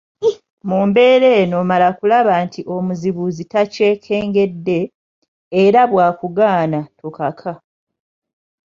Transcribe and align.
Mu 0.69 0.79
mbeera 0.87 1.27
eno; 1.41 1.57
mala 1.69 1.89
kulaba 1.97 2.33
nti 2.45 2.61
omuzibuzi 2.75 3.43
takyekengedde, 3.51 4.79
era 5.63 5.81
bw’akugaana 5.91 6.79
tokaka 6.99 7.51